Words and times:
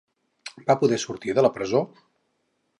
Va 0.71 0.77
poder 0.85 0.99
sortir 1.05 1.37
de 1.41 1.45
la 1.47 1.53
presó? 1.61 1.85